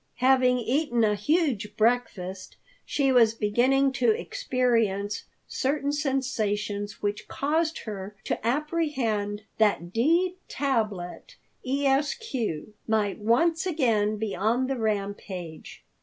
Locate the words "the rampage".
14.65-15.83